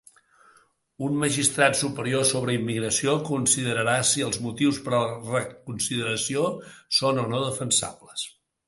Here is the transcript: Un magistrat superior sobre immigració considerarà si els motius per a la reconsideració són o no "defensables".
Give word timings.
Un 1.07 1.19
magistrat 1.23 1.77
superior 1.81 2.25
sobre 2.31 2.55
immigració 2.61 3.15
considerarà 3.29 3.95
si 4.13 4.27
els 4.31 4.43
motius 4.49 4.81
per 4.89 4.97
a 4.97 5.03
la 5.07 5.15
reconsideració 5.37 6.49
són 7.03 7.27
o 7.27 7.31
no 7.37 7.47
"defensables". 7.49 8.31